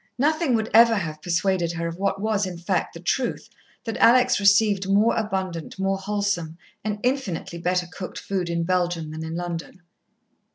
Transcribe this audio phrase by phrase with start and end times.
[0.17, 3.47] Nothing would ever have persuaded her of what was, in fact, the truth,
[3.83, 9.23] that Alex received more abundant, more wholesome, and infinitely better cooked food in Belgium than
[9.23, 9.83] in London.